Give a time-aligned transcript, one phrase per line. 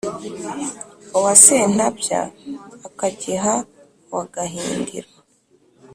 [1.17, 2.21] uwa séntabya
[2.87, 3.53] ákagiha
[4.11, 5.11] uwa gahindiro